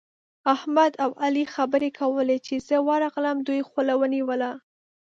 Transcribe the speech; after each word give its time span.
احمد 0.55 0.91
او 1.03 1.11
علي 1.23 1.45
خبرې 1.55 1.89
کولې؛ 1.99 2.37
چې 2.47 2.55
زه 2.67 2.77
ورغلم، 2.89 3.37
دوی 3.47 3.61
خوله 3.69 3.93
ونيوله. 3.97 4.51